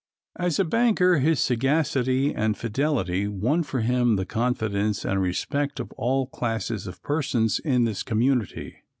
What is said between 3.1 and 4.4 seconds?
won for him the